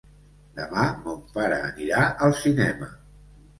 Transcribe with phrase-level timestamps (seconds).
[0.59, 2.93] Demà mon pare anirà al cinema.